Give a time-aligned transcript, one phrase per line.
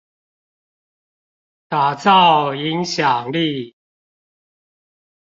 [1.67, 3.75] 打造影響力